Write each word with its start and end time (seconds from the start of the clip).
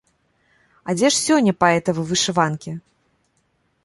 А 0.87 0.95
дзе 0.99 1.11
ж 1.15 1.19
сёння 1.25 1.53
паэтавы 1.63 2.01
вышыванкі? 2.13 2.71